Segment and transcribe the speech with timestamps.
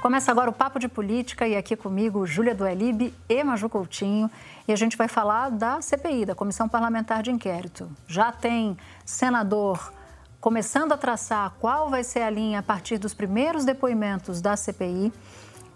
[0.00, 4.30] Começa agora o Papo de Política e aqui comigo Júlia Duelib e Maju Coutinho.
[4.66, 7.86] E a gente vai falar da CPI, da Comissão Parlamentar de Inquérito.
[8.08, 9.92] Já tem senador
[10.40, 15.12] começando a traçar qual vai ser a linha a partir dos primeiros depoimentos da CPI.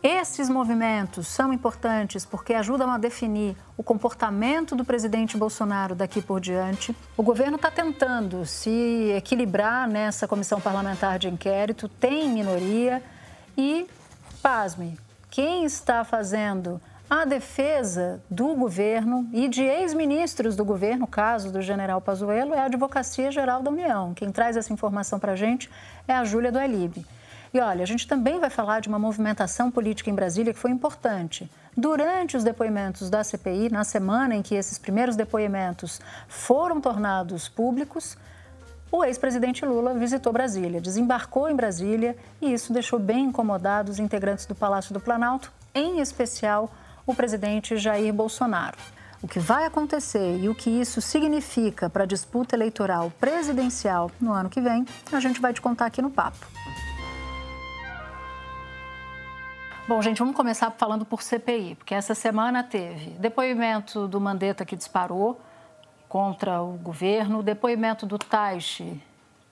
[0.02, 6.40] Esses movimentos são importantes porque ajudam a definir o comportamento do presidente Bolsonaro daqui por
[6.40, 6.96] diante.
[7.14, 13.02] O governo está tentando se equilibrar nessa comissão parlamentar de inquérito, tem minoria
[13.56, 13.86] e
[14.44, 14.98] pasme,
[15.30, 21.98] quem está fazendo a defesa do governo e de ex-ministros do governo, caso do general
[21.98, 24.12] Pazuello, é a Advocacia Geral da União.
[24.12, 25.70] Quem traz essa informação para a gente
[26.06, 27.06] é a Júlia do Elib.
[27.54, 30.70] E olha, a gente também vai falar de uma movimentação política em Brasília que foi
[30.70, 31.50] importante.
[31.74, 38.18] Durante os depoimentos da CPI, na semana em que esses primeiros depoimentos foram tornados públicos,
[38.96, 44.46] o ex-presidente Lula visitou Brasília, desembarcou em Brasília e isso deixou bem incomodados os integrantes
[44.46, 46.70] do Palácio do Planalto, em especial
[47.04, 48.78] o presidente Jair Bolsonaro.
[49.20, 54.32] O que vai acontecer e o que isso significa para a disputa eleitoral presidencial no
[54.32, 56.46] ano que vem, a gente vai te contar aqui no Papo.
[59.88, 64.76] Bom, gente, vamos começar falando por CPI, porque essa semana teve depoimento do Mandetta que
[64.76, 65.40] disparou,
[66.14, 69.02] contra o governo, o depoimento do Taishi,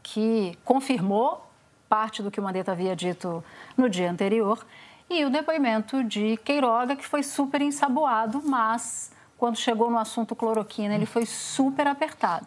[0.01, 1.45] que confirmou
[1.89, 3.43] parte do que o Mandetta havia dito
[3.77, 4.65] no dia anterior,
[5.11, 10.95] e o depoimento de Queiroga, que foi super ensaboado, mas quando chegou no assunto cloroquina,
[10.95, 12.47] ele foi super apertado.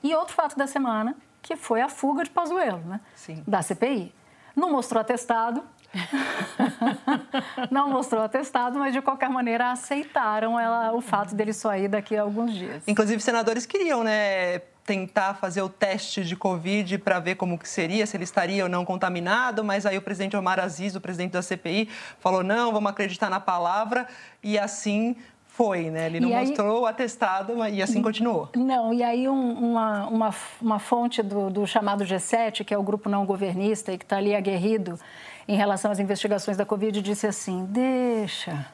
[0.00, 3.00] E outro fato da semana, que foi a fuga de Pazuello, né?
[3.16, 3.42] Sim.
[3.48, 4.14] Da CPI.
[4.54, 5.60] Não mostrou atestado,
[7.70, 12.16] não mostrou atestado, mas de qualquer maneira aceitaram ela, o fato dele só ir daqui
[12.16, 12.82] a alguns dias.
[12.86, 14.60] Inclusive, senadores queriam, né?
[14.86, 18.70] tentar fazer o teste de Covid para ver como que seria, se ele estaria ou
[18.70, 21.88] não contaminado, mas aí o presidente Omar Aziz, o presidente da CPI,
[22.20, 24.06] falou, não, vamos acreditar na palavra,
[24.42, 25.16] e assim
[25.56, 26.06] foi, né?
[26.06, 28.50] Ele não aí, mostrou o atestado e assim continuou.
[28.54, 32.82] Não, e aí um, uma, uma, uma fonte do, do chamado G7, que é o
[32.82, 35.00] grupo não governista e que está ali aguerrido,
[35.48, 38.66] em relação às investigações da Covid, disse assim: deixa,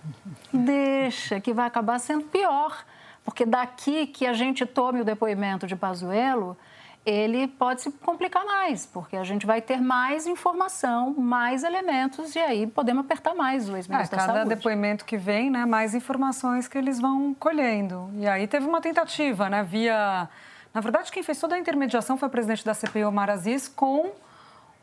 [0.53, 2.85] deixa, que vai acabar sendo pior.
[3.25, 6.57] Porque daqui que a gente tome o depoimento de Pazuello,
[7.05, 12.39] ele pode se complicar mais, porque a gente vai ter mais informação, mais elementos, e
[12.39, 14.39] aí podemos apertar mais o ex-ministro é, da Saúde.
[14.41, 18.11] Cada depoimento que vem, né, mais informações que eles vão colhendo.
[18.15, 20.29] E aí teve uma tentativa, né, via...
[20.73, 24.11] Na verdade, quem fez toda a intermediação foi o presidente da CPI, Omar Aziz, com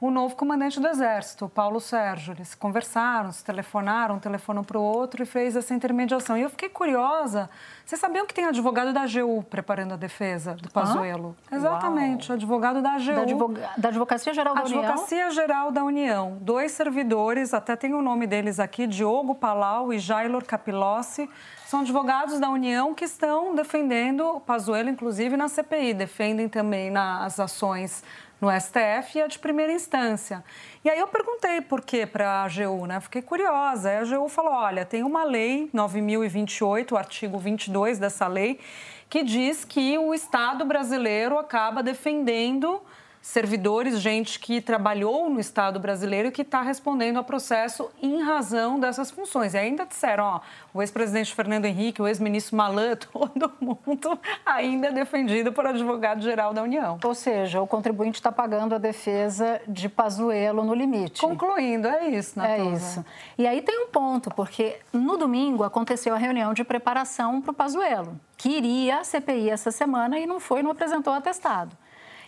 [0.01, 2.33] o novo comandante do Exército, Paulo Sérgio.
[2.33, 6.37] Eles conversaram, se telefonaram, um telefonou para o outro e fez essa intermediação.
[6.37, 7.49] E eu fiquei curiosa.
[7.85, 11.35] Vocês sabiam que tem advogado da AGU preparando a defesa do Pazuello?
[11.51, 11.55] Ah?
[11.55, 12.37] Exatamente, Uau.
[12.37, 13.13] advogado da AGU.
[13.13, 13.69] Da, advoga...
[13.77, 14.79] da Advocacia Geral da União?
[14.79, 16.37] Advocacia Geral da União.
[16.39, 21.29] Dois servidores, até tem o nome deles aqui, Diogo Palau e Jailor Capilossi.
[21.65, 25.93] São advogados da União que estão defendendo o Pazuello, inclusive na CPI.
[25.93, 28.03] Defendem também nas ações
[28.39, 30.43] no STF e a de primeira instância.
[30.83, 32.99] E aí eu perguntei por que para a AGU, né?
[32.99, 33.89] Fiquei curiosa.
[33.89, 38.59] Aí a AGU falou: olha, tem uma lei 9028, o artigo 22 dessa lei,
[39.09, 42.81] que diz que o Estado brasileiro acaba defendendo
[43.21, 48.79] servidores, gente que trabalhou no Estado brasileiro e que está respondendo a processo em razão
[48.79, 49.53] dessas funções.
[49.53, 50.41] E ainda disseram, ó,
[50.73, 56.63] o ex-presidente Fernando Henrique, o ex-ministro Malan, todo mundo ainda é defendido por advogado-geral da
[56.63, 56.97] União.
[57.03, 61.21] Ou seja, o contribuinte está pagando a defesa de Pazuello no limite.
[61.21, 62.59] Concluindo, é isso, né?
[62.59, 63.05] É isso.
[63.37, 67.53] E aí tem um ponto, porque no domingo aconteceu a reunião de preparação para o
[67.53, 71.75] Pazuello, que iria à CPI essa semana e não foi, não apresentou atestado.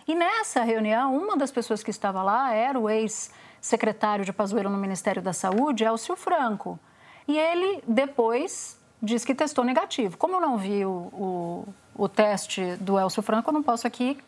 [0.06, 4.78] E nessa reunião, uma das pessoas que estava lá era o ex-secretário de Pazuello no
[4.78, 6.78] Ministério da Saúde, Elcio Franco.
[7.26, 10.16] E ele depois disse que testou negativo.
[10.16, 14.18] Como eu não vi o, o, o teste do Elcio Franco, eu não posso aqui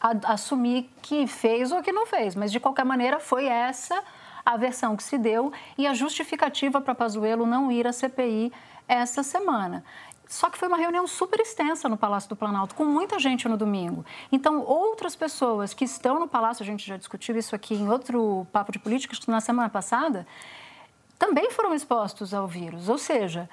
[0.00, 2.34] a, assumir que fez ou que não fez.
[2.34, 4.02] Mas, de qualquer maneira, foi essa
[4.44, 8.52] a versão que se deu e a justificativa para Pazuello não ir à CPI
[8.88, 9.84] essa semana.
[10.30, 13.56] Só que foi uma reunião super extensa no Palácio do Planalto, com muita gente no
[13.56, 14.06] domingo.
[14.30, 18.46] Então, outras pessoas que estão no Palácio, a gente já discutiu isso aqui em outro
[18.52, 20.24] papo de política, na semana passada,
[21.18, 22.88] também foram expostos ao vírus.
[22.88, 23.50] Ou seja,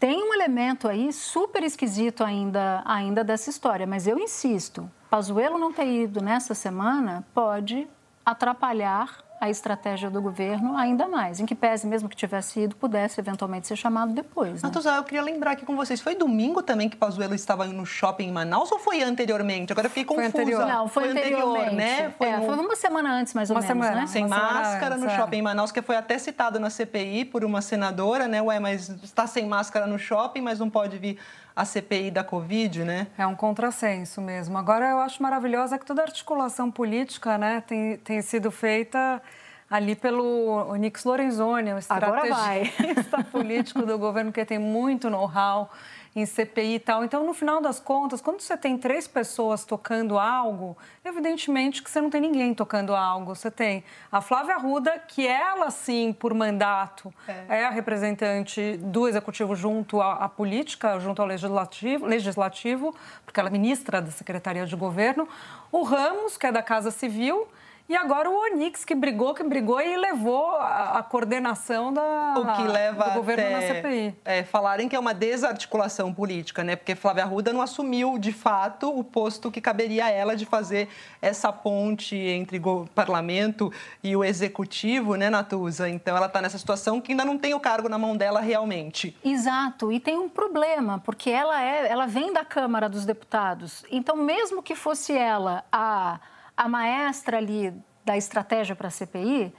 [0.00, 3.86] tem um elemento aí super esquisito ainda, ainda dessa história.
[3.86, 7.86] Mas eu insisto, Pazuello não ter ido nessa semana pode
[8.24, 13.20] atrapalhar a estratégia do governo ainda mais, em que pese, mesmo que tivesse ido, pudesse
[13.20, 14.62] eventualmente ser chamado depois.
[14.62, 14.70] Né?
[14.96, 18.32] Eu queria lembrar aqui com vocês, foi domingo também que Pazuello estava no shopping em
[18.32, 19.72] Manaus ou foi anteriormente?
[19.72, 20.30] Agora eu fiquei confusa.
[20.30, 20.66] Foi anterior.
[20.66, 22.10] Não, foi, foi anterior, né?
[22.16, 24.06] Foi, é, foi, uma semana antes, mais ou uma menos, semana, né?
[24.06, 25.16] Sem uma máscara antes, no é.
[25.16, 28.40] shopping em Manaus, que foi até citado na CPI por uma senadora, né?
[28.40, 31.18] Ué, mas está sem máscara no shopping, mas não pode vir
[31.56, 33.06] a CPI da Covid, né?
[33.16, 34.58] É um contrassenso mesmo.
[34.58, 39.22] Agora, eu acho maravilhosa que toda articulação política né, tem, tem sido feita
[39.70, 45.70] ali pelo Onix Lorenzoni, o estrategista político do governo que tem muito know-how
[46.14, 47.04] em CPI e tal.
[47.04, 52.00] Então, no final das contas, quando você tem três pessoas tocando algo, evidentemente que você
[52.00, 53.34] não tem ninguém tocando algo.
[53.34, 53.82] Você tem
[54.12, 60.00] a Flávia Arruda, que ela, sim, por mandato, é, é a representante do Executivo junto
[60.00, 62.94] à, à, política, junto ao legislativo, legislativo,
[63.24, 65.28] porque ela é ministra da Secretaria de Governo.
[65.72, 67.48] O Ramos, que é da Casa Civil,
[67.86, 72.56] e agora o Onix, que brigou, que brigou e levou a, a coordenação da, o
[72.56, 74.16] que leva do governo até, na CPI.
[74.24, 76.76] É, falarem que é uma desarticulação política, né?
[76.76, 80.88] Porque Flávia Arruda não assumiu, de fato, o posto que caberia a ela de fazer
[81.20, 83.70] essa ponte entre o parlamento
[84.02, 85.86] e o executivo, né, Natuza?
[85.86, 89.14] Então, ela está nessa situação que ainda não tem o cargo na mão dela realmente.
[89.22, 89.92] Exato.
[89.92, 93.84] E tem um problema, porque ela, é, ela vem da Câmara dos Deputados.
[93.90, 96.18] Então, mesmo que fosse ela a
[96.56, 97.74] a maestra ali
[98.04, 99.54] da estratégia para a CPI,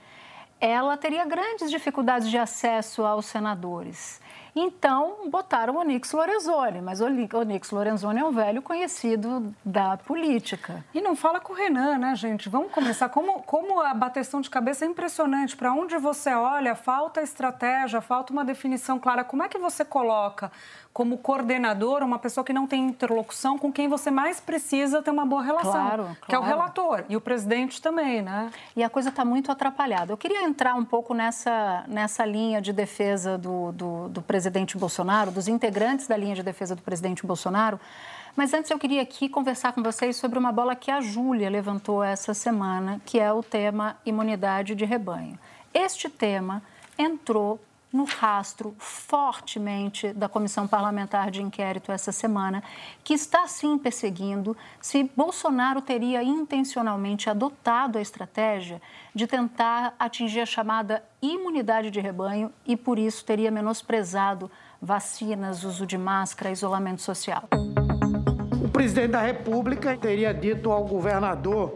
[0.60, 4.20] ela teria grandes dificuldades de acesso aos senadores.
[4.58, 10.82] Então, botaram o Onix Lorenzoni, mas o Onix Lorenzoni é um velho conhecido da política.
[10.94, 12.48] E não fala com o Renan, né, gente?
[12.48, 13.10] Vamos começar.
[13.10, 15.54] Como, como a bateção de cabeça é impressionante.
[15.54, 19.22] Para onde você olha, falta estratégia, falta uma definição clara.
[19.22, 20.50] Como é que você coloca
[20.96, 25.26] como coordenador uma pessoa que não tem interlocução com quem você mais precisa ter uma
[25.26, 26.16] boa relação, claro, claro.
[26.26, 28.50] que é o relator e o presidente também, né?
[28.74, 30.10] E a coisa está muito atrapalhada.
[30.10, 35.30] Eu queria entrar um pouco nessa, nessa linha de defesa do, do, do presidente Bolsonaro,
[35.30, 37.78] dos integrantes da linha de defesa do presidente Bolsonaro,
[38.34, 42.02] mas antes eu queria aqui conversar com vocês sobre uma bola que a Júlia levantou
[42.02, 45.38] essa semana, que é o tema imunidade de rebanho.
[45.74, 46.62] Este tema
[46.96, 47.60] entrou
[47.96, 52.62] no rastro fortemente da Comissão Parlamentar de Inquérito essa semana,
[53.02, 58.80] que está sim perseguindo se Bolsonaro teria intencionalmente adotado a estratégia
[59.14, 64.50] de tentar atingir a chamada imunidade de rebanho e por isso teria menosprezado
[64.80, 67.48] vacinas, uso de máscara, isolamento social.
[68.62, 71.74] O presidente da República teria dito ao governador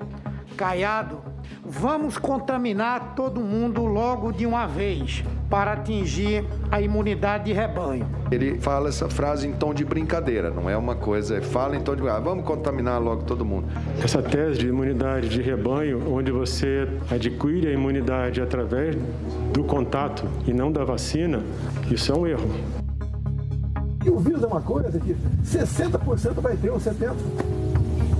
[0.56, 1.29] Caiado:
[1.70, 8.06] vamos contaminar todo mundo logo de uma vez para atingir a imunidade de rebanho.
[8.31, 11.94] Ele fala essa frase em tom de brincadeira, não é uma coisa, fala em tom
[11.94, 13.69] de ah, vamos contaminar logo todo mundo.
[14.02, 18.96] Essa tese de imunidade de rebanho, onde você adquire a imunidade através
[19.52, 21.40] do contato e não da vacina,
[21.88, 22.50] isso é um erro.
[24.05, 25.14] E o vírus é uma coisa que
[25.44, 27.50] 60% vai ter, ou 70%.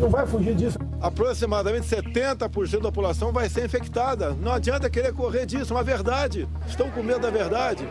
[0.01, 0.79] Não vai fugir disso.
[0.99, 4.31] Aproximadamente 70% da população vai ser infectada.
[4.33, 6.49] Não adianta querer correr disso, é uma verdade.
[6.67, 7.87] Estão com medo da verdade.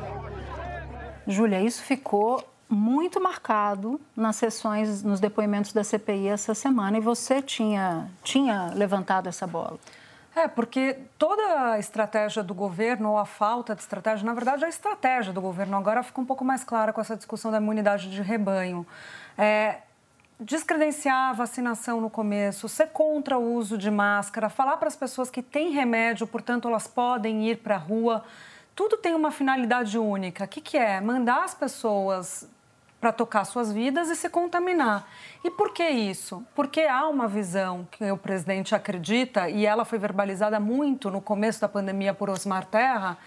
[1.28, 7.44] Júlia, isso ficou muito marcado nas sessões, nos depoimentos da CPI essa semana e você
[7.44, 9.78] tinha, tinha levantado essa bola.
[10.36, 14.70] É, porque toda a estratégia do governo, ou a falta de estratégia, na verdade, a
[14.70, 18.22] estratégia do governo agora fica um pouco mais clara com essa discussão da imunidade de
[18.24, 18.86] rebanho.
[19.38, 19.78] É,
[20.40, 25.30] descredenciar a vacinação no começo, ser contra o uso de máscara, falar para as pessoas
[25.30, 28.24] que têm remédio, portanto, elas podem ir para a rua.
[28.74, 30.46] Tudo tem uma finalidade única.
[30.46, 31.02] O que, que é?
[31.02, 32.48] Mandar as pessoas
[33.02, 35.08] para tocar suas vidas e se contaminar.
[35.44, 36.46] E por que isso?
[36.54, 41.62] Porque há uma visão que o presidente acredita, e ela foi verbalizada muito no começo
[41.62, 43.18] da pandemia por Osmar Terra,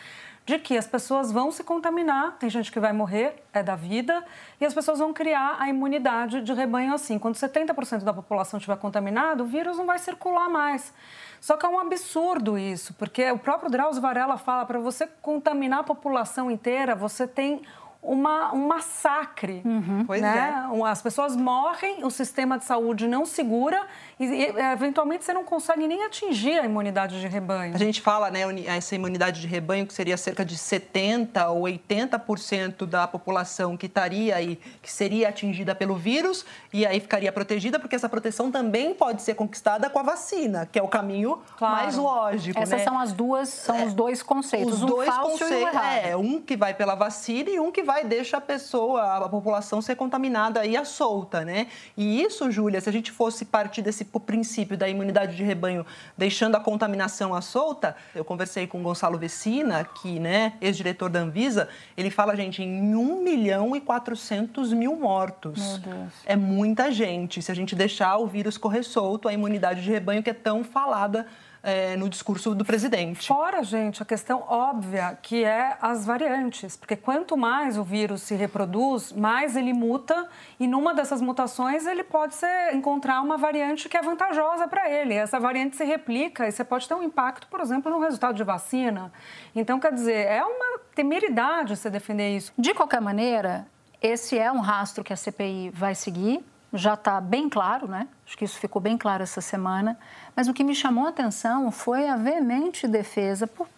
[0.45, 4.25] de que as pessoas vão se contaminar, tem gente que vai morrer, é da vida,
[4.61, 7.19] e as pessoas vão criar a imunidade de rebanho assim.
[7.19, 10.93] Quando 70% da população estiver contaminado, o vírus não vai circular mais.
[11.41, 15.81] Só que é um absurdo isso, porque o próprio Drauzio Varela fala para você contaminar
[15.81, 17.63] a população inteira, você tem
[18.03, 19.63] uma, um massacre.
[19.65, 20.05] Uhum.
[20.05, 20.67] Pois né?
[20.69, 20.83] é.
[20.87, 23.87] As pessoas morrem, o sistema de saúde não segura
[24.19, 27.75] e, eventualmente, você não consegue nem atingir a imunidade de rebanho.
[27.75, 32.87] A gente fala, né, essa imunidade de rebanho, que seria cerca de 70% ou 80%
[32.87, 37.95] da população que estaria aí, que seria atingida pelo vírus e aí ficaria protegida, porque
[37.95, 41.77] essa proteção também pode ser conquistada com a vacina, que é o caminho claro.
[41.77, 42.59] mais lógico.
[42.59, 42.85] Essas né?
[42.85, 45.69] são as duas, são é, os dois conceitos, os um dois falso conceitos, e um
[45.69, 46.07] errado.
[46.07, 49.83] É, um que vai pela vacina e um que vai deixa a pessoa, a população
[49.83, 51.67] ser contaminada aí à solta, né?
[51.97, 55.85] E isso, Júlia, se a gente fosse partir desse princípio da imunidade de rebanho,
[56.17, 61.21] deixando a contaminação à solta, eu conversei com o Gonçalo Vecina, que, né, ex-diretor da
[61.21, 65.81] Anvisa, ele fala, gente, em 1 milhão e 400 mil mortos.
[65.81, 66.13] Meu Deus.
[66.25, 67.43] É muita gente.
[67.43, 70.65] Se a gente deixar o vírus correr solto, a imunidade de rebanho que é tão
[70.65, 71.27] falada
[71.63, 73.29] é, no discurso do presidente.
[73.29, 78.35] Fora, gente, a questão óbvia que é as variantes, porque quanto mais o vírus se
[78.35, 80.29] reproduz, mais ele muta
[80.59, 85.15] e numa dessas mutações ele pode ser, encontrar uma variante que é vantajosa para ele.
[85.15, 88.43] Essa variante se replica e você pode ter um impacto, por exemplo, no resultado de
[88.43, 89.13] vacina.
[89.55, 92.53] Então, quer dizer, é uma temeridade você defender isso.
[92.59, 93.67] De qualquer maneira,
[94.01, 98.09] esse é um rastro que a CPI vai seguir já está bem claro, né?
[98.27, 99.99] Acho que isso ficou bem claro essa semana.
[100.35, 103.69] Mas o que me chamou a atenção foi a veemente defesa por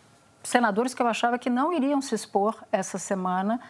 [0.43, 3.61] senadores que eu achava que não iriam se expor essa semana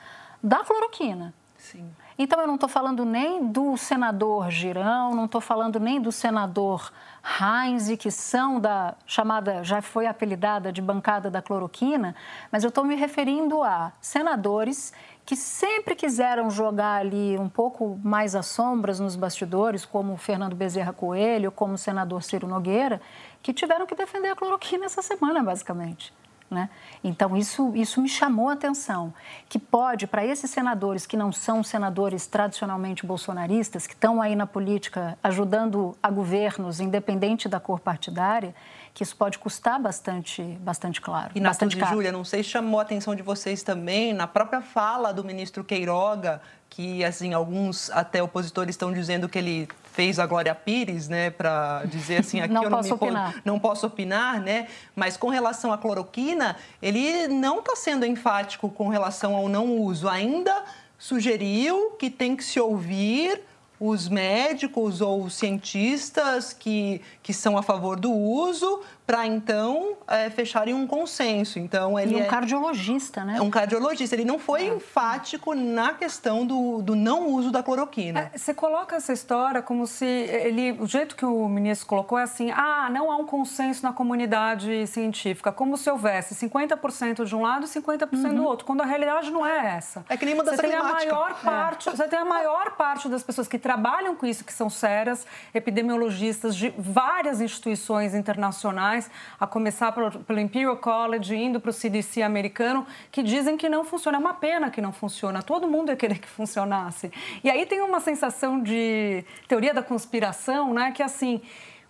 [0.42, 1.32] da cloroquina.
[1.56, 1.90] Sim.
[2.18, 6.92] Então eu não estou falando nem do senador Girão, não estou falando nem do senador
[7.40, 12.14] Heinz, que são da chamada, já foi apelidada de bancada da cloroquina,
[12.52, 14.92] mas eu estou me referindo a senadores
[15.26, 20.54] que sempre quiseram jogar ali um pouco mais às sombras nos bastidores, como o Fernando
[20.54, 23.00] Bezerra Coelho, como o senador Ciro Nogueira,
[23.42, 26.12] que tiveram que defender a cloroquina essa semana, basicamente.
[26.50, 26.68] Né?
[27.02, 29.12] Então, isso, isso me chamou a atenção,
[29.48, 34.46] que pode, para esses senadores que não são senadores tradicionalmente bolsonaristas, que estão aí na
[34.46, 38.54] política ajudando a governos, independente da cor partidária,
[38.92, 41.32] que isso pode custar bastante, bastante claro.
[41.34, 41.96] E, bastante caro.
[41.96, 45.64] Júlia, não sei se chamou a atenção de vocês também, na própria fala do ministro
[45.64, 46.40] Queiroga,
[46.74, 51.84] que, assim, alguns até opositores estão dizendo que ele fez a Glória Pires, né, para
[51.84, 53.42] dizer assim, aqui não eu não posso me opinar.
[53.44, 54.66] não posso opinar, né?
[54.96, 60.08] Mas com relação à cloroquina, ele não está sendo enfático com relação ao não uso.
[60.08, 60.64] Ainda
[60.98, 63.40] sugeriu que tem que se ouvir
[63.78, 70.30] os médicos ou os cientistas que, que são a favor do uso, para então é,
[70.30, 71.58] fecharem um consenso.
[71.58, 73.36] Então ele e um é cardiologista, né?
[73.36, 74.16] É um cardiologista.
[74.16, 74.74] Ele não foi é.
[74.74, 78.30] enfático na questão do, do não uso da cloroquina.
[78.32, 82.22] É, você coloca essa história como se ele, o jeito que o ministro colocou é
[82.22, 87.42] assim: ah, não há um consenso na comunidade científica, como se houvesse 50% de um
[87.42, 88.34] lado e 50% uhum.
[88.34, 90.04] do outro, quando a realidade não é essa.
[90.08, 91.10] É que nem mudança você tem climática.
[91.10, 94.52] A maior parte, Você tem a maior parte das pessoas que trabalham com isso, que
[94.52, 98.93] são sérias, epidemiologistas de várias instituições internacionais
[99.38, 104.18] a começar pelo Imperial College, indo para o CDC americano, que dizem que não funciona.
[104.18, 105.42] É uma pena que não funciona.
[105.42, 107.10] Todo mundo ia querer que funcionasse.
[107.42, 110.92] E aí tem uma sensação de teoria da conspiração, né?
[110.92, 111.40] Que assim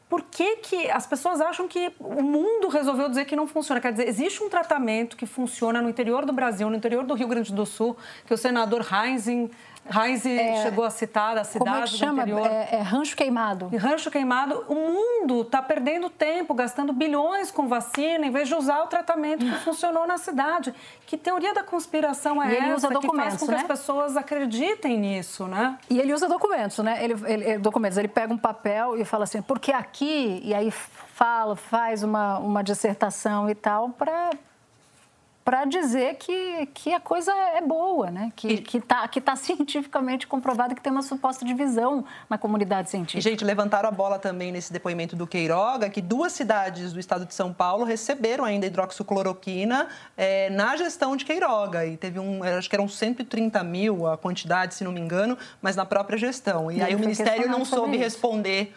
[0.08, 3.80] por que, que, as pessoas acham que o mundo resolveu dizer que não funciona?
[3.80, 7.26] Quer dizer, existe um tratamento que funciona no interior do Brasil, no interior do Rio
[7.26, 9.26] Grande do Sul, que o senador Heinz
[9.90, 12.22] Heinz é, chegou a citar a cidade como é que chama?
[12.22, 12.46] Interior.
[12.46, 13.70] É, é rancho queimado.
[13.76, 14.64] rancho queimado.
[14.68, 19.44] O mundo está perdendo tempo, gastando bilhões com vacina, em vez de usar o tratamento
[19.44, 20.74] que funcionou na cidade.
[21.06, 23.52] Que teoria da conspiração é e ele essa usa que faz com né?
[23.52, 25.78] que as pessoas acreditem nisso, né?
[25.90, 27.04] E ele usa documentos, né?
[27.04, 27.98] Ele, ele, documentos.
[27.98, 30.40] Ele pega um papel e fala assim, porque aqui...
[30.44, 34.30] E aí fala, faz uma, uma dissertação e tal para
[35.44, 38.32] para dizer que, que a coisa é boa, né?
[38.34, 43.18] que está que tá cientificamente comprovado que tem uma suposta divisão na comunidade científica.
[43.18, 47.26] E, gente, levantaram a bola também nesse depoimento do Queiroga, que duas cidades do estado
[47.26, 51.84] de São Paulo receberam ainda hidroxicloroquina é, na gestão de Queiroga.
[51.84, 55.76] E teve um, acho que eram 130 mil a quantidade, se não me engano, mas
[55.76, 56.70] na própria gestão.
[56.70, 58.74] E, e aí o Ministério não soube responder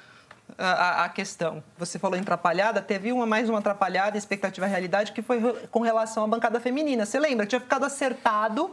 [0.58, 1.64] a, a, questão.
[1.78, 6.24] Você falou em atrapalhada, teve uma mais uma atrapalhada, expectativa realidade, que foi com relação
[6.24, 7.06] à bancada feminina.
[7.06, 7.46] Você lembra?
[7.46, 8.72] Tinha ficado acertado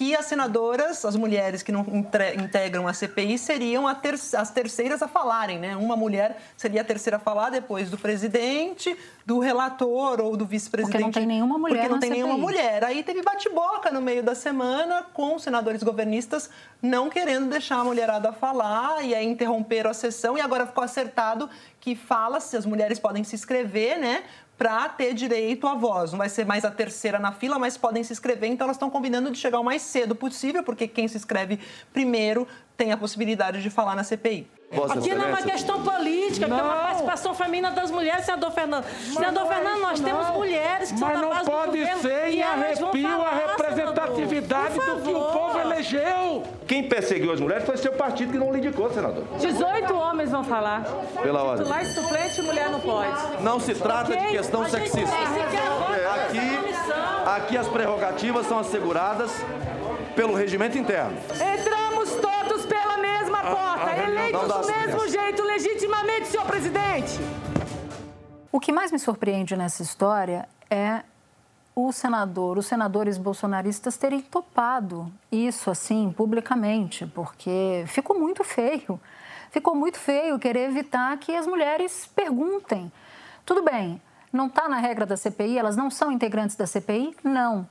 [0.00, 1.84] que as senadoras, as mulheres que não
[2.42, 5.76] integram a CPI, seriam ter as terceiras a falarem, né?
[5.76, 11.02] Uma mulher seria a terceira a falar depois do presidente, do relator ou do vice-presidente.
[11.02, 12.22] Porque não tem nenhuma mulher Porque não tem CPI.
[12.22, 12.82] nenhuma mulher.
[12.82, 16.48] Aí teve bate-boca no meio da semana com senadores governistas
[16.80, 21.50] não querendo deixar a mulherada falar e aí interromperam a sessão e agora ficou acertado
[21.78, 24.22] que fala se as mulheres podem se inscrever, né?
[24.60, 26.10] Para ter direito à voz.
[26.10, 28.50] Não vai ser mais a terceira na fila, mas podem se inscrever.
[28.50, 31.58] Então, elas estão combinando de chegar o mais cedo possível, porque quem se inscreve
[31.94, 34.46] primeiro tem a possibilidade de falar na CPI.
[34.90, 36.58] Aqui não é uma questão política, não.
[36.58, 38.84] é uma participação feminina das mulheres, senador Fernando.
[38.84, 40.08] Mas senador Fernando, nós não.
[40.08, 45.10] temos mulheres que Mas são da não pode ser em arrepio a representatividade do que
[45.10, 45.39] o povo
[45.80, 46.42] elegeu.
[46.66, 49.24] Quem perseguiu as mulheres foi seu partido que não lhe indicou, senador.
[49.38, 50.84] 18 homens vão falar.
[51.22, 51.64] Pela ordem.
[51.64, 53.42] Titular suplente, mulher não pode.
[53.42, 54.26] Não se trata okay.
[54.26, 55.16] de questão sexista.
[56.14, 59.32] Aqui, aqui as prerrogativas são asseguradas
[60.14, 61.16] pelo regimento interno.
[61.34, 67.18] Entramos todos pela mesma porta, eleitos do mesmo jeito, legitimamente, senhor presidente.
[68.52, 71.02] O que mais me surpreende nessa história é
[71.86, 79.00] o senador, os senadores bolsonaristas terem topado isso assim publicamente, porque ficou muito feio.
[79.50, 82.90] Ficou muito feio querer evitar que as mulheres perguntem.
[83.44, 84.00] Tudo bem,
[84.32, 87.16] não está na regra da CPI, elas não são integrantes da CPI?
[87.24, 87.66] Não.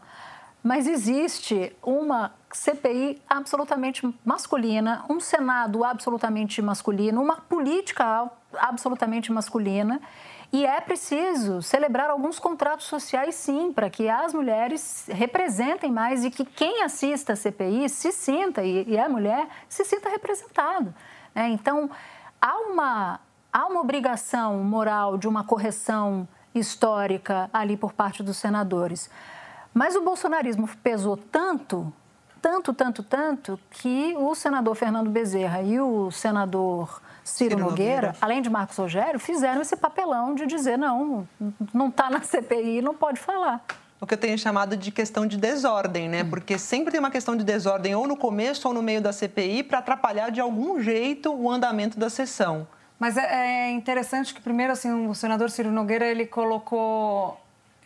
[0.61, 10.01] Mas existe uma CPI absolutamente masculina, um Senado absolutamente masculino, uma política absolutamente masculina.
[10.51, 16.31] E é preciso celebrar alguns contratos sociais, sim, para que as mulheres representem mais e
[16.31, 20.93] que quem assista a CPI se sinta, e, é mulher, se sinta representado.
[21.35, 21.89] É, então,
[22.41, 23.19] há uma,
[23.53, 29.07] há uma obrigação moral de uma correção histórica ali por parte dos senadores.
[29.71, 31.93] Mas o bolsonarismo pesou tanto,
[32.41, 38.15] tanto, tanto, tanto, que o senador Fernando Bezerra e o senador Ciro, Ciro Nogueira, Nogueira,
[38.21, 41.27] além de Marcos Rogério, fizeram esse papelão de dizer não,
[41.73, 43.63] não está na CPI, não pode falar
[44.01, 46.23] o que eu tenho chamado de questão de desordem, né?
[46.23, 46.29] Hum.
[46.29, 49.63] Porque sempre tem uma questão de desordem ou no começo ou no meio da CPI
[49.63, 52.67] para atrapalhar de algum jeito o andamento da sessão.
[52.97, 57.37] Mas é, é interessante que primeiro assim o senador Ciro Nogueira ele colocou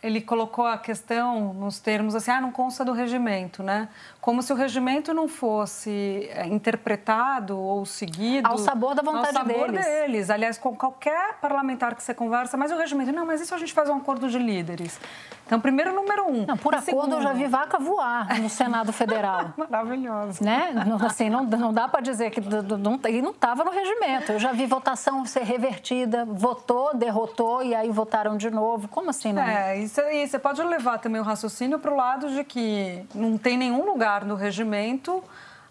[0.04, 3.88] ele colocou a questão nos termos assim, ah, não consta do regimento, né?
[4.20, 8.46] Como se o regimento não fosse é, interpretado ou seguido...
[8.46, 9.86] Ao sabor da vontade ao sabor deles.
[9.86, 10.30] deles.
[10.30, 13.12] Aliás, com qualquer parlamentar que você conversa, mas o regimento...
[13.12, 15.00] Não, mas isso a gente faz um acordo de líderes.
[15.46, 16.46] Então, primeiro, número um.
[16.46, 17.16] Não, por e acordo, segundo...
[17.16, 19.52] eu já vi vaca voar no Senado Federal.
[19.70, 20.42] Maravilhoso.
[20.42, 20.72] Né?
[21.04, 24.32] Assim, não, não dá para dizer que não, ele não estava no regimento.
[24.32, 28.88] Eu já vi votação ser revertida, votou, derrotou e aí votaram de novo.
[28.88, 29.42] Como assim, não?
[29.42, 33.36] É, isso aí você pode levar também o raciocínio para o lado de que não
[33.38, 35.22] tem nenhum lugar no regimento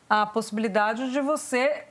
[0.09, 1.85] a possibilidade de você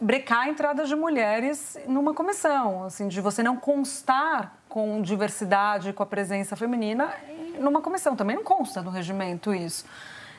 [0.00, 6.02] brecar a entrada de mulheres numa comissão, assim, de você não constar com diversidade, com
[6.02, 7.12] a presença feminina
[7.58, 8.16] numa comissão.
[8.16, 9.84] Também não consta no regimento isso.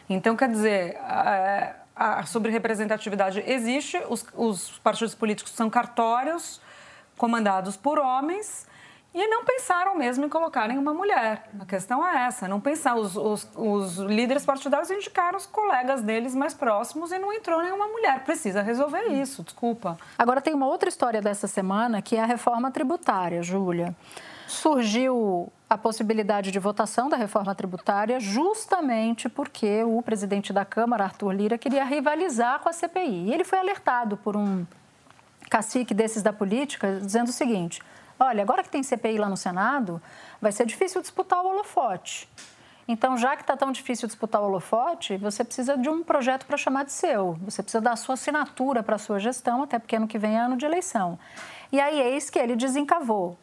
[0.10, 6.62] Então, quer dizer, a, a sobre representatividade existe, os, os partidos políticos são cartórios
[7.18, 8.68] comandados por homens
[9.16, 11.50] e não pensaram mesmo em colocarem uma mulher.
[11.58, 12.96] A questão é essa, não pensar.
[12.96, 17.88] Os, os, os, líderes partidários indicaram os colegas deles mais próximos e não entrou nenhuma
[17.88, 18.26] mulher.
[18.26, 19.98] Precisa resolver isso, desculpa.
[20.18, 23.96] Agora tem uma outra história dessa semana que é a reforma tributária, Júlia.
[24.48, 31.32] Surgiu a possibilidade de votação da reforma tributária justamente porque o presidente da Câmara, Arthur
[31.32, 33.30] Lira, queria rivalizar com a CPI.
[33.30, 34.66] E ele foi alertado por um
[35.50, 37.82] cacique desses da política dizendo o seguinte
[38.20, 40.02] Olha, agora que tem CPI lá no Senado,
[40.42, 42.30] vai ser difícil disputar o holofote.
[42.88, 46.56] Então, já que está tão difícil disputar o holofote, você precisa de um projeto para
[46.56, 47.34] chamar de seu.
[47.44, 50.38] Você precisa dar a sua assinatura para a sua gestão, até porque ano que vem
[50.38, 51.18] é ano de eleição.
[51.72, 53.38] E aí, eis que ele desencavou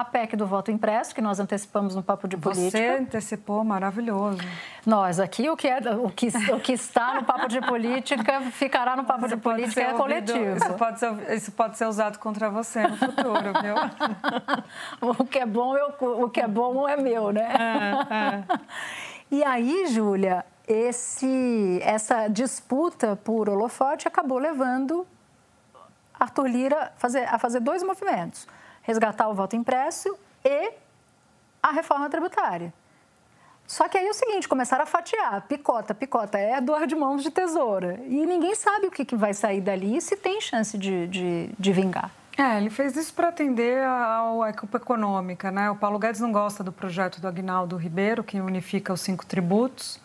[0.00, 2.70] a PEC do voto impresso, que nós antecipamos no Papo de Política.
[2.70, 4.38] Você antecipou, maravilhoso.
[4.84, 8.94] Nós, aqui, o que, é, o que, o que está no Papo de Política ficará
[8.94, 10.56] no Papo isso de Política, é coletivo.
[10.56, 13.74] Isso pode, ser, isso pode ser usado contra você no futuro, viu?
[15.00, 17.48] o, que é bom, eu, o que é bom é meu, né?
[18.10, 18.44] É, é.
[19.28, 25.04] E aí, Júlia, esse, essa disputa por holofote acabou levando
[26.14, 28.46] Arthur Lira fazer, a fazer dois movimentos
[28.86, 30.72] resgatar o voto impresso e
[31.60, 32.72] a reforma tributária.
[33.66, 37.24] Só que aí é o seguinte, começaram a fatiar, picota, picota, é dor de mãos
[37.24, 38.00] de tesoura.
[38.06, 41.50] E ninguém sabe o que, que vai sair dali e se tem chance de, de,
[41.58, 42.12] de vingar.
[42.38, 45.68] É, ele fez isso para atender à equipe econômica, né?
[45.70, 49.98] O Paulo Guedes não gosta do projeto do Agnaldo Ribeiro, que unifica os cinco tributos,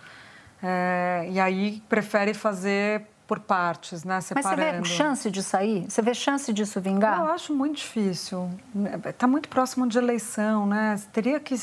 [0.64, 4.20] é, e aí prefere fazer por partes, né?
[4.20, 4.62] Separando.
[4.62, 5.86] Mas você vê chance de sair?
[5.90, 7.18] Você vê chance disso vingar?
[7.18, 8.50] Eu acho muito difícil.
[9.06, 11.02] Está muito próximo de eleição, né?
[11.14, 11.56] Teria que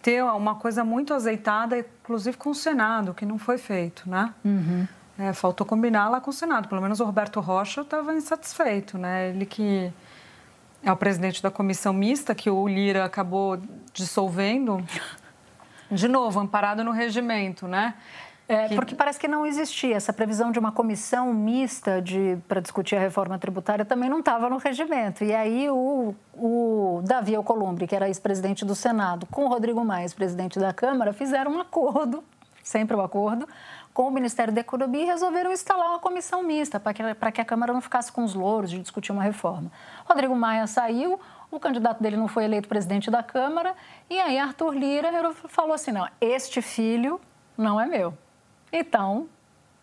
[0.00, 4.32] ter uma coisa muito azeitada, inclusive com o Senado, que não foi feito, né?
[4.42, 4.88] Uhum.
[5.18, 6.68] É, faltou combinar lá com o Senado.
[6.68, 9.28] Pelo menos o Roberto Rocha estava insatisfeito, né?
[9.28, 9.92] Ele que
[10.82, 13.60] É o presidente da comissão mista que o Lira acabou
[13.92, 14.82] dissolvendo.
[15.90, 17.94] De novo, amparado no regimento, né?
[18.50, 18.74] É, que...
[18.74, 22.02] Porque parece que não existia essa previsão de uma comissão mista
[22.48, 25.22] para discutir a reforma tributária, também não estava no regimento.
[25.22, 30.08] E aí o, o Davi Alcolumbre, que era ex-presidente do Senado, com o Rodrigo Maia,
[30.10, 32.24] presidente da Câmara, fizeram um acordo,
[32.60, 33.48] sempre o um acordo,
[33.94, 37.40] com o Ministério da Economia e resolveram instalar uma comissão mista para que, para que
[37.40, 39.70] a Câmara não ficasse com os louros de discutir uma reforma.
[40.04, 41.20] Rodrigo Maia saiu,
[41.52, 43.76] o candidato dele não foi eleito presidente da Câmara,
[44.08, 47.20] e aí Arthur Lira falou assim: não, este filho
[47.56, 48.12] não é meu.
[48.72, 49.28] Então,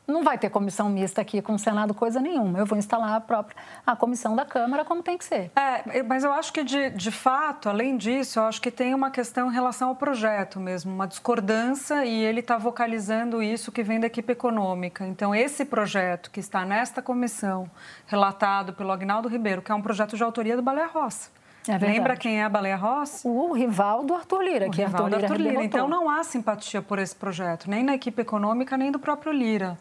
[0.07, 2.57] não vai ter comissão mista aqui com o Senado coisa nenhuma.
[2.57, 5.51] Eu vou instalar a própria a comissão da Câmara como tem que ser.
[5.55, 9.11] É, mas eu acho que de, de fato, além disso, eu acho que tem uma
[9.11, 13.99] questão em relação ao projeto mesmo, uma discordância e ele está vocalizando isso que vem
[13.99, 15.05] da equipe econômica.
[15.05, 17.69] Então, esse projeto que está nesta comissão,
[18.05, 21.29] relatado pelo Agnaldo Ribeiro, que é um projeto de autoria do Balé Roça.
[21.71, 23.27] É Lembra quem é a Baleia Rossi?
[23.27, 25.63] O rival do Arthur Lira, o que é Arthur Lira, Arthur Lira.
[25.63, 29.77] Então não há simpatia por esse projeto, nem na equipe econômica, nem do próprio Lira.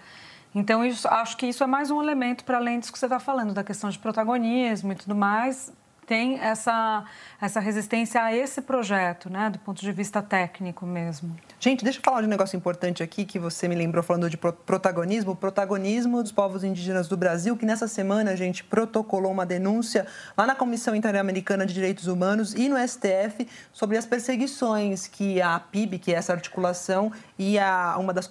[0.54, 3.20] Então, isso, acho que isso é mais um elemento para além disso que você está
[3.20, 5.70] falando, da questão de protagonismo e tudo mais,
[6.06, 7.04] tem essa,
[7.40, 11.36] essa resistência a esse projeto, né, do ponto de vista técnico mesmo.
[11.58, 14.36] Gente, deixa eu falar de um negócio importante aqui que você me lembrou falando de
[14.36, 19.44] protagonismo, o protagonismo dos povos indígenas do Brasil, que nessa semana a gente protocolou uma
[19.44, 25.42] denúncia lá na Comissão Interamericana de Direitos Humanos e no STF sobre as perseguições que
[25.42, 28.28] a PIB, que é essa articulação, e a, uma das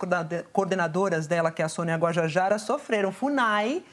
[0.53, 3.11] coordenadoras dela, que é a Sônia Guajajara, sofreram.
[3.11, 3.83] FUNAI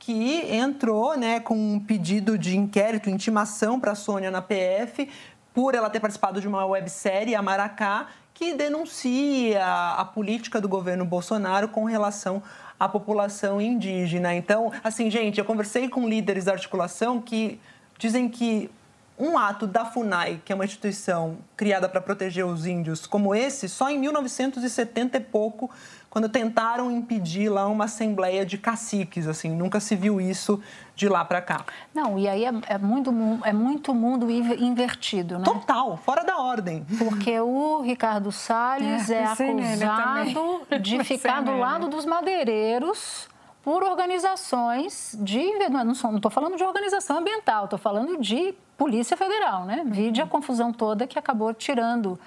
[0.00, 5.08] que entrou né, com um pedido de inquérito, intimação para a Sônia na PF,
[5.52, 11.04] por ela ter participado de uma websérie, a Maracá, que denuncia a política do governo
[11.04, 12.42] Bolsonaro com relação
[12.78, 14.34] à população indígena.
[14.34, 17.60] Então, assim, gente, eu conversei com líderes da articulação que
[17.98, 18.70] dizem que
[19.20, 23.68] um ato da FUNAI, que é uma instituição criada para proteger os índios, como esse,
[23.68, 25.70] só em 1970 e pouco
[26.08, 30.60] quando tentaram impedir lá uma assembleia de caciques, assim, nunca se viu isso
[30.96, 31.64] de lá para cá.
[31.94, 35.44] Não, e aí é, é, muito, é muito mundo invertido, né?
[35.44, 36.84] Total, fora da ordem.
[36.98, 43.28] Porque o Ricardo Salles é, é acusado de ficar do lado dos madeireiros
[43.62, 45.42] por organizações de.
[45.68, 49.82] Não estou falando de organização ambiental, estou falando de Polícia Federal, né?
[49.86, 52.18] Vide a confusão toda que acabou tirando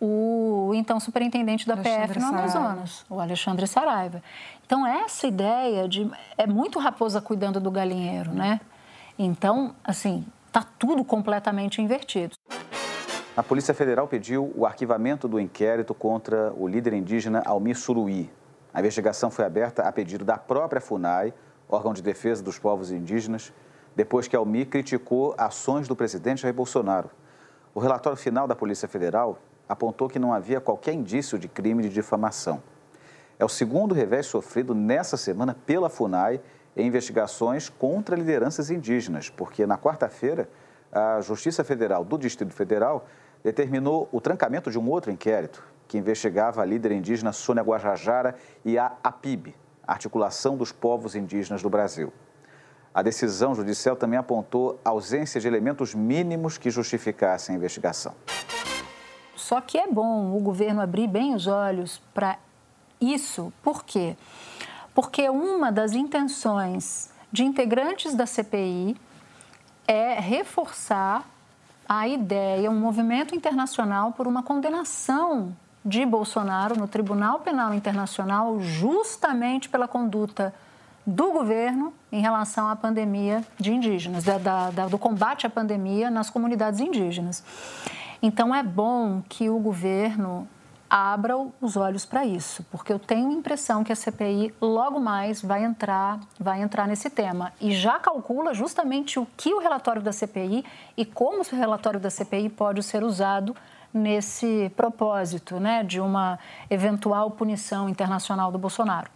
[0.00, 4.22] o então superintendente da Alexandre PF no Amazonas, o Alexandre Saraiva.
[4.64, 6.10] Então, essa ideia de.
[6.38, 8.60] É muito raposa cuidando do galinheiro, né?
[9.18, 12.34] Então, assim, está tudo completamente invertido.
[13.36, 18.30] A Polícia Federal pediu o arquivamento do inquérito contra o líder indígena Almir Suruí.
[18.72, 21.34] A investigação foi aberta a pedido da própria FUNAI,
[21.68, 23.52] órgão de defesa dos povos indígenas,
[23.96, 27.10] depois que Almir criticou ações do presidente Jair Bolsonaro.
[27.74, 31.88] O relatório final da Polícia Federal apontou que não havia qualquer indício de crime de
[31.88, 32.62] difamação.
[33.38, 36.40] É o segundo revés sofrido nessa semana pela FUNAI
[36.76, 40.48] em investigações contra lideranças indígenas, porque na quarta-feira
[40.92, 43.06] a Justiça Federal do Distrito Federal
[43.42, 48.78] determinou o trancamento de um outro inquérito que investigava a líder indígena Sônia Guajajara e
[48.78, 52.12] a APIB, Articulação dos Povos Indígenas do Brasil.
[52.94, 58.14] A decisão judicial também apontou ausência de elementos mínimos que justificassem a investigação.
[59.34, 62.38] Só que é bom o governo abrir bem os olhos para
[63.00, 63.52] isso.
[63.60, 64.16] Por quê?
[64.94, 68.96] Porque uma das intenções de integrantes da CPI
[69.88, 71.28] é reforçar
[71.88, 75.52] a ideia, um movimento internacional por uma condenação
[75.84, 80.54] de Bolsonaro no Tribunal Penal Internacional, justamente pela conduta
[81.06, 86.28] do governo em relação à pandemia de indígenas, da, da, do combate à pandemia nas
[86.28, 87.42] comunidades indígenas.
[88.22, 90.46] Então é bom que o governo
[90.90, 95.40] abra os olhos para isso, porque eu tenho a impressão que a CPI logo mais
[95.40, 100.12] vai entrar, vai entrar nesse tema e já calcula justamente o que o relatório da
[100.12, 100.64] CPI
[100.96, 103.54] e como o relatório da CPI pode ser usado
[103.92, 109.10] nesse propósito, né, de uma eventual punição internacional do Bolsonaro.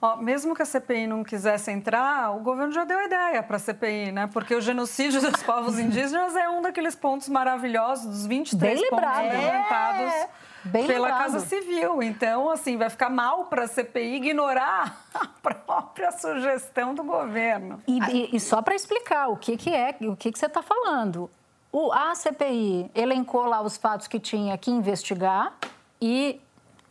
[0.00, 3.58] Ó, mesmo que a CPI não quisesse entrar, o governo já deu ideia para a
[3.58, 4.28] CPI, né?
[4.30, 9.08] Porque o genocídio dos povos indígenas é um daqueles pontos maravilhosos, dos 23 Bem pontos
[9.08, 10.28] levantados é.
[10.64, 11.32] Bem pela lembrado.
[11.32, 12.02] Casa Civil.
[12.02, 17.80] Então, assim, vai ficar mal para a CPI ignorar a própria sugestão do governo.
[17.86, 20.62] E, e, e só para explicar o que, que é, o que, que você está
[20.62, 21.30] falando.
[21.78, 25.52] O, a CPI elencou lá os fatos que tinha que investigar
[26.00, 26.40] e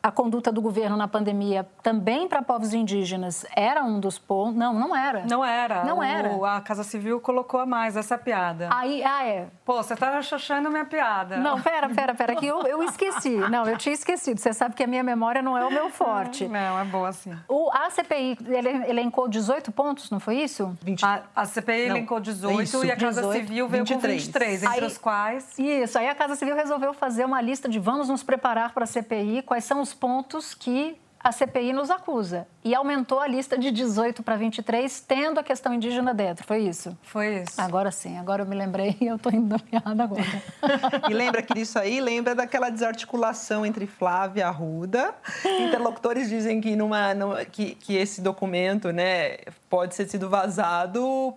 [0.05, 4.55] a conduta do governo na pandemia também para povos indígenas era um dos pontos.
[4.55, 5.25] Não, não era.
[5.25, 5.83] Não era.
[5.83, 6.55] Não o, era.
[6.57, 8.69] A Casa Civil colocou a mais essa piada.
[8.71, 9.47] Aí, ah, é.
[9.65, 11.37] Pô, você tá achando minha piada.
[11.37, 13.35] Não, pera, pera, pera, que eu, eu esqueci.
[13.49, 14.39] Não, eu tinha esquecido.
[14.39, 16.47] Você sabe que a minha memória não é o meu forte.
[16.47, 17.35] Não, é boa assim.
[17.47, 20.77] O, a CPI ele, elencou 18 pontos, não foi isso?
[20.83, 21.03] 20.
[21.03, 24.01] A, a CPI não, elencou 18 isso, e a Casa 18, Civil veio 23.
[24.03, 25.57] com 23, entre aí, os quais...
[25.57, 28.87] Isso, aí a Casa Civil resolveu fazer uma lista de vamos nos preparar para a
[28.87, 32.47] CPI, quais são os pontos que a CPI nos acusa.
[32.63, 36.45] E aumentou a lista de 18 para 23, tendo a questão indígena dentro.
[36.45, 36.95] Foi isso?
[37.01, 37.59] Foi isso.
[37.59, 40.21] Agora sim, agora eu me lembrei e eu estou indo da piada agora.
[41.09, 45.15] e lembra que isso aí lembra daquela desarticulação entre Flávia e Arruda.
[45.43, 51.33] Interlocutores dizem que, numa, numa, que, que esse documento né, pode ter sido vazado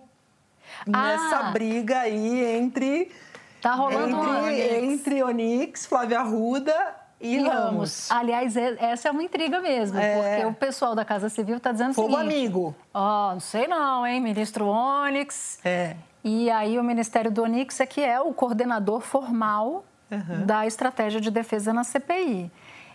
[0.85, 1.51] nessa ah.
[1.51, 3.11] briga aí entre.
[3.59, 4.17] Tá rolando
[4.47, 8.09] entre, entre Onix, Flávia Arruda e, e Ramos.
[8.11, 10.37] Aliás, é, essa é uma intriga mesmo, é.
[10.37, 12.35] porque o pessoal da Casa Civil está dizendo Fogo o seguinte...
[12.35, 12.75] amigo.
[12.93, 14.21] Ó, oh, não sei não, hein?
[14.21, 15.59] Ministro Onyx.
[15.63, 15.95] É.
[16.23, 20.45] E aí o Ministério do Onyx é que é o coordenador formal uhum.
[20.45, 22.51] da estratégia de defesa na CPI.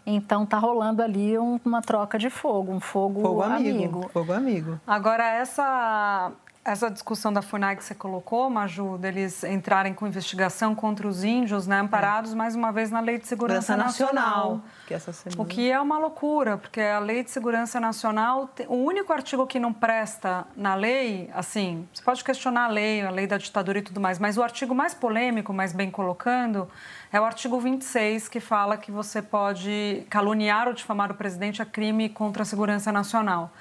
[0.06, 4.10] Então tá rolando ali um, uma troca de fogo, um fogo, fogo amigo, amigo.
[4.12, 4.80] Fogo amigo.
[4.86, 6.30] Agora essa
[6.64, 11.66] essa discussão da FUNAI que você colocou, Maju, deles entrarem com investigação contra os índios,
[11.66, 12.34] né, amparados é.
[12.34, 14.62] mais uma vez na Lei de Segurança Nacional.
[14.86, 15.42] Que semana...
[15.42, 19.60] O que é uma loucura, porque a Lei de Segurança Nacional, o único artigo que
[19.60, 23.82] não presta na lei, assim, você pode questionar a lei, a lei da ditadura e
[23.82, 26.66] tudo mais, mas o artigo mais polêmico, mais bem colocando,
[27.12, 31.66] é o artigo 26, que fala que você pode caluniar ou difamar o presidente a
[31.66, 33.52] crime contra a segurança nacional.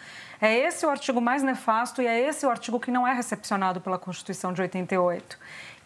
[0.43, 3.79] É esse o artigo mais nefasto e é esse o artigo que não é recepcionado
[3.79, 5.37] pela Constituição de 88.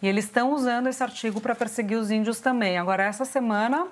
[0.02, 2.76] E eles estão usando esse artigo para perseguir os índios também.
[2.76, 3.86] Agora, essa semana,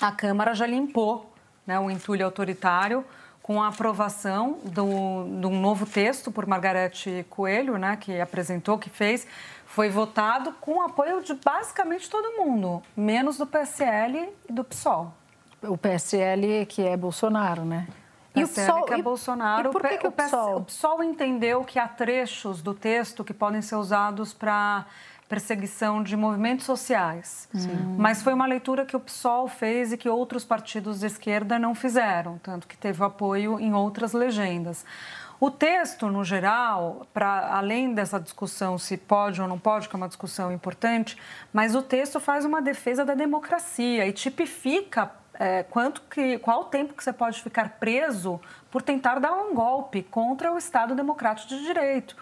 [0.00, 1.32] a Câmara já limpou
[1.64, 3.04] né, o entulho autoritário
[3.40, 9.28] com a aprovação de um novo texto por Margarete Coelho, né, que apresentou, que fez,
[9.64, 15.14] foi votado com apoio de basicamente todo mundo, menos do PSL e do PSOL.
[15.62, 17.86] O PSL que é Bolsonaro, né?
[18.34, 20.56] E o PSOL, e, Bolsonaro, e por que, que o, PSOL?
[20.56, 24.86] o PSOL entendeu que há trechos do texto que podem ser usados para
[25.28, 27.48] perseguição de movimentos sociais.
[27.54, 27.96] Sim.
[27.96, 31.74] Mas foi uma leitura que o PSOL fez e que outros partidos de esquerda não
[31.74, 34.84] fizeram, tanto que teve apoio em outras legendas.
[35.40, 39.98] O texto, no geral, para além dessa discussão se pode ou não pode, que é
[39.98, 41.18] uma discussão importante,
[41.52, 46.64] mas o texto faz uma defesa da democracia e tipifica é, quanto que, qual o
[46.64, 51.48] tempo que você pode ficar preso por tentar dar um golpe contra o Estado Democrático
[51.48, 52.16] de Direito.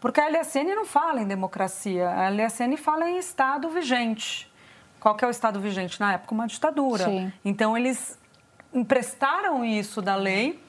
[0.00, 4.50] Porque a LSN não fala em democracia, a LSN fala em Estado vigente.
[4.98, 6.00] Qual que é o Estado vigente?
[6.00, 7.04] Na época, uma ditadura.
[7.04, 7.32] Sim.
[7.44, 8.18] Então, eles
[8.72, 10.62] emprestaram isso da lei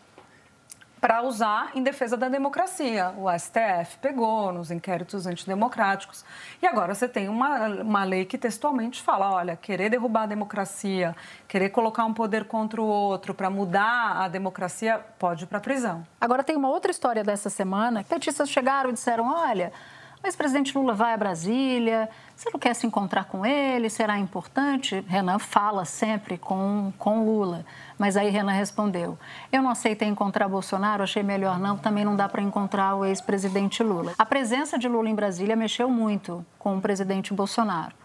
[1.01, 3.11] para usar em defesa da democracia.
[3.17, 6.23] O STF pegou nos inquéritos antidemocráticos.
[6.61, 11.15] E agora você tem uma, uma lei que textualmente fala: olha, querer derrubar a democracia,
[11.47, 15.61] querer colocar um poder contra o outro para mudar a democracia, pode ir para a
[15.61, 16.05] prisão.
[16.19, 18.03] Agora tem uma outra história dessa semana.
[18.03, 19.73] Petistas chegaram e disseram: olha.
[20.23, 23.89] O ex-presidente Lula vai a Brasília, você não quer se encontrar com ele?
[23.89, 25.03] Será importante?
[25.07, 27.65] Renan fala sempre com, com Lula.
[27.97, 29.17] Mas aí Renan respondeu:
[29.51, 33.81] Eu não aceitei encontrar Bolsonaro, achei melhor não, também não dá para encontrar o ex-presidente
[33.81, 34.13] Lula.
[34.15, 37.95] A presença de Lula em Brasília mexeu muito com o presidente Bolsonaro.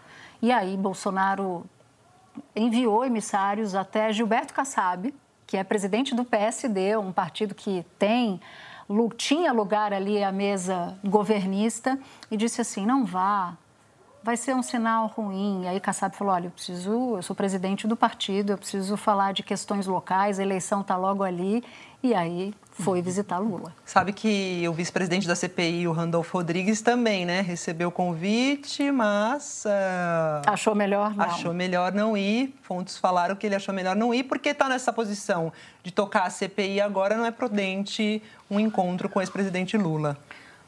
[0.41, 1.65] E aí Bolsonaro
[2.55, 5.13] enviou emissários até Gilberto Kassab,
[5.45, 8.39] que é presidente do PSD, um partido que tem
[9.17, 11.99] tinha lugar ali à mesa governista,
[12.31, 13.55] e disse assim: não vá,
[14.23, 15.67] vai ser um sinal ruim.
[15.67, 19.43] Aí Kassab falou: olha, eu preciso, eu sou presidente do partido, eu preciso falar de
[19.43, 21.63] questões locais, a eleição está logo ali.
[22.03, 23.73] E aí foi visitar Lula.
[23.85, 29.63] Sabe que o vice-presidente da CPI, o Randolfo Rodrigues, também, né, recebeu o convite, mas.
[29.65, 31.25] Uh, achou melhor não.
[31.25, 32.53] Achou melhor não ir.
[32.61, 35.51] Fontes falaram que ele achou melhor não ir, porque está nessa posição
[35.83, 40.17] de tocar a CPI agora, não é prudente um encontro com o ex-presidente Lula.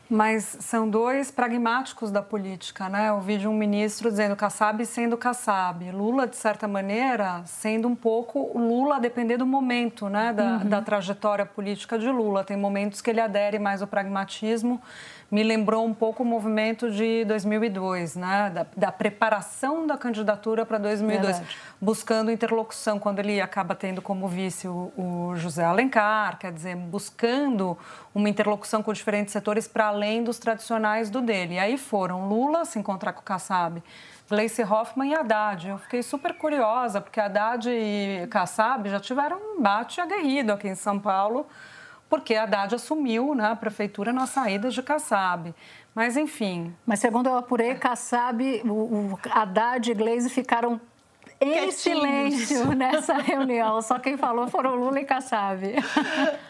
[0.09, 3.09] Mas são dois pragmáticos da política, né?
[3.09, 5.91] Eu ouvi de um ministro dizendo Kassab sendo Kassab.
[5.91, 10.33] Lula, de certa maneira, sendo um pouco Lula a depender do momento, né?
[10.33, 10.65] Da, uhum.
[10.67, 12.43] da trajetória política de Lula.
[12.43, 14.81] Tem momentos que ele adere mais ao pragmatismo
[15.31, 18.49] me lembrou um pouco o movimento de 2002, né?
[18.49, 21.57] da, da preparação da candidatura para 2002, Verdade.
[21.79, 27.77] buscando interlocução, quando ele acaba tendo como vice o, o, José Alencar, quer dizer, buscando
[28.13, 31.55] uma interlocução com diferentes setores para além dos tradicionais do dele.
[31.55, 33.83] E aí foram Lula se encontrar com o Kassab,
[34.27, 35.69] Gleice Hoffmann e Haddad.
[35.69, 40.75] Eu fiquei super curiosa, porque Haddad e Kassab já tiveram um embate aguerrido aqui em
[40.75, 41.45] São Paulo,
[42.09, 45.53] porque Haddad assumiu né, a prefeitura na saída de Kassab.
[45.93, 46.75] Mas, enfim.
[46.85, 50.81] Mas, segundo eu apurei, Kassab, o, o Haddad e Gleisi ficaram
[51.41, 53.81] em silêncio nessa reunião.
[53.81, 55.75] Só quem falou foram Lula e Kassab.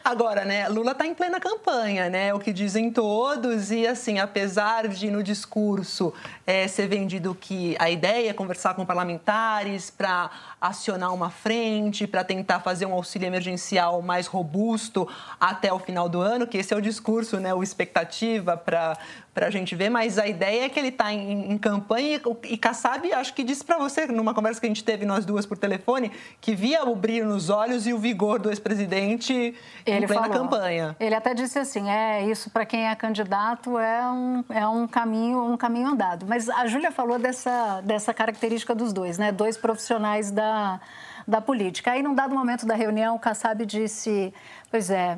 [0.03, 2.33] Agora, né, Lula está em plena campanha, né?
[2.33, 3.71] O que dizem todos.
[3.71, 6.13] E, assim, apesar de no discurso
[6.45, 12.23] é, ser vendido que a ideia é conversar com parlamentares para acionar uma frente, para
[12.23, 15.07] tentar fazer um auxílio emergencial mais robusto
[15.39, 18.97] até o final do ano, que esse é o discurso, né, o expectativa para
[19.33, 22.53] para a gente ver, mas a ideia é que ele está em, em, campanha e,
[22.53, 25.45] e Kassab, acho que disse para você, numa conversa que a gente teve nós duas
[25.45, 26.11] por telefone,
[26.41, 30.29] que via o brilho nos olhos e o vigor do ex-presidente em plena falou.
[30.29, 30.95] campanha.
[30.99, 35.43] Ele até disse assim, é, isso para quem é candidato é um, é um, caminho,
[35.43, 36.25] um caminho andado.
[36.27, 39.31] Mas a Júlia falou dessa, dessa característica dos dois, né?
[39.31, 40.81] Dois profissionais da,
[41.27, 41.91] da política.
[41.91, 44.33] Aí, num dado momento da reunião, o Kassab disse,
[44.71, 45.17] pois é...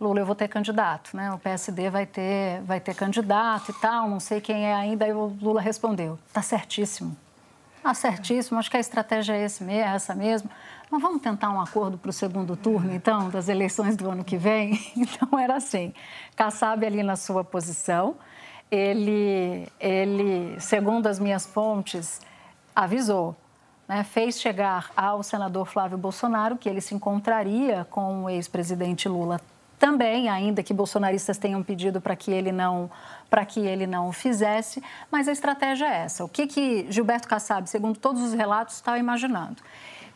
[0.00, 1.32] Lula, eu vou ter candidato, né?
[1.32, 5.04] O PSD vai ter, vai ter candidato e tal, não sei quem é ainda.
[5.04, 7.16] Aí o Lula respondeu: tá certíssimo.
[7.82, 10.48] Tá certíssimo, acho que a estratégia é esse é essa mesmo.
[10.90, 14.36] Mas vamos tentar um acordo para o segundo turno, então, das eleições do ano que
[14.36, 14.80] vem?
[14.96, 15.92] Então, era assim:
[16.34, 18.16] Kassab ali na sua posição,
[18.70, 22.20] ele, ele segundo as minhas fontes,
[22.74, 23.36] avisou
[23.88, 29.40] né, fez chegar ao senador Flávio Bolsonaro que ele se encontraria com o ex-presidente Lula
[29.78, 32.90] também, ainda que bolsonaristas tenham pedido para que ele não
[33.28, 36.24] para que ele não o fizesse, mas a estratégia é essa.
[36.24, 39.56] O que, que Gilberto Kassab, segundo todos os relatos, estava imaginando?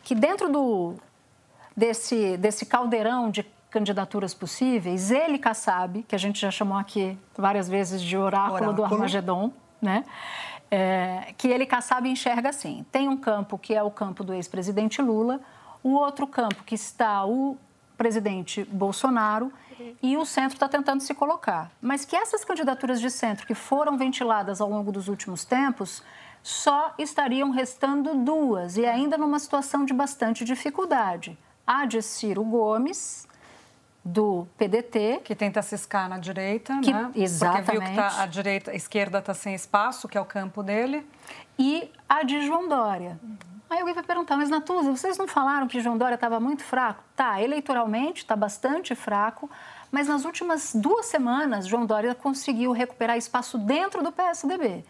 [0.03, 0.95] Que dentro do,
[1.75, 7.67] desse, desse caldeirão de candidaturas possíveis, ele, Kassab, que a gente já chamou aqui várias
[7.67, 8.73] vezes de oráculo, oráculo.
[8.73, 10.05] do Armagedon, né?
[10.71, 12.85] É, que ele, Kassab, enxerga assim.
[12.91, 15.41] Tem um campo que é o campo do ex-presidente Lula,
[15.83, 17.57] o outro campo que está o
[17.99, 19.51] presidente Bolsonaro
[20.01, 21.69] e o centro está tentando se colocar.
[21.81, 26.01] Mas que essas candidaturas de centro que foram ventiladas ao longo dos últimos tempos
[26.41, 31.37] só estariam restando duas e ainda numa situação de bastante dificuldade.
[31.67, 33.27] A de Ciro Gomes,
[34.03, 35.21] do PDT.
[35.23, 37.11] Que tenta ciscar na direita, que, né?
[37.15, 37.65] Exatamente.
[37.65, 40.63] Porque viu que tá, a, direita, a esquerda está sem espaço, que é o campo
[40.63, 41.05] dele.
[41.57, 43.19] E a de João Dória.
[43.21, 43.37] Uhum.
[43.69, 47.03] Aí alguém vai perguntar, mas Natuza, vocês não falaram que João Dória estava muito fraco?
[47.15, 49.47] Tá, eleitoralmente está bastante fraco,
[49.91, 54.83] mas nas últimas duas semanas, João Dória conseguiu recuperar espaço dentro do PSDB.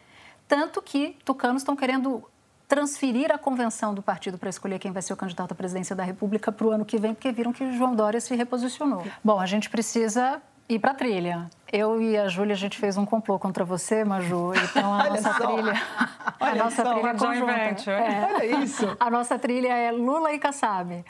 [0.48, 2.24] Tanto que tucanos estão querendo
[2.70, 6.04] transferir a convenção do partido para escolher quem vai ser o candidato à presidência da
[6.04, 9.04] República para o ano que vem, porque viram que João Dória se reposicionou.
[9.24, 11.50] Bom, a gente precisa ir para a trilha.
[11.74, 14.54] Eu e a Júlia, a gente fez um complô contra você, Maju.
[14.54, 15.48] Então, a nossa só.
[15.48, 15.74] trilha...
[16.40, 17.92] a nossa só, trilha é conjunta.
[17.92, 18.34] É.
[18.36, 18.98] Olha isso.
[19.00, 21.04] A nossa trilha é Lula e Kassab.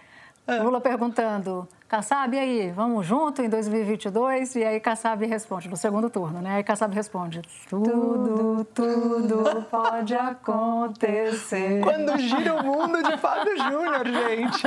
[0.48, 0.64] É.
[0.64, 4.58] Lula perguntando, Kassab, e aí, vamos junto em 2022?
[4.58, 6.58] E aí Kassab responde, no segundo turno, né?
[6.58, 11.82] Aí Kassab responde, tudo, tudo pode acontecer.
[11.82, 14.64] Quando gira o mundo de Fábio Júnior, gente.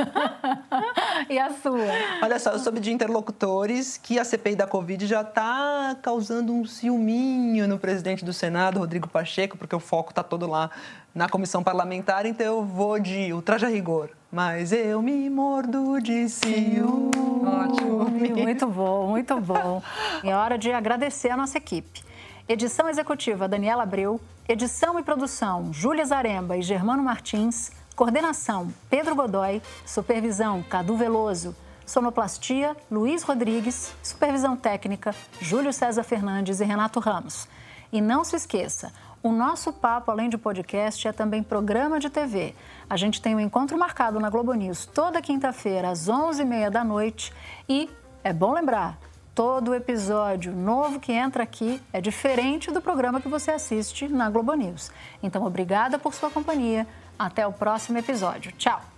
[1.31, 1.79] e a sua?
[2.21, 6.65] Olha só, eu soube de interlocutores que a CPI da Covid já está causando um
[6.65, 10.69] ciúminho no presidente do Senado, Rodrigo Pacheco, porque o foco está todo lá
[11.15, 14.09] na comissão parlamentar, então eu vou de ultraje a rigor.
[14.29, 17.12] Mas eu me mordo de ciúme.
[17.17, 18.09] Ótimo.
[18.43, 19.81] Muito bom, muito bom.
[20.23, 22.03] É hora de agradecer a nossa equipe.
[22.47, 29.61] Edição executiva Daniela Abreu, edição e produção Júlia Zaremba e Germano Martins, coordenação Pedro Godoy,
[29.85, 37.47] supervisão Cadu Veloso, sonoplastia Luiz Rodrigues, supervisão técnica Júlio César Fernandes e Renato Ramos.
[37.91, 38.91] E não se esqueça,
[39.23, 42.53] o nosso papo, além de podcast, é também programa de TV.
[42.89, 47.33] A gente tem um encontro marcado na Globo News toda quinta-feira, às 11h30 da noite.
[47.67, 47.89] E
[48.21, 48.97] é bom lembrar,
[49.33, 54.53] todo episódio novo que entra aqui é diferente do programa que você assiste na Globo
[54.53, 54.91] News.
[55.23, 56.85] Então, obrigada por sua companhia.
[57.17, 58.51] Até o próximo episódio.
[58.53, 58.92] Tchau!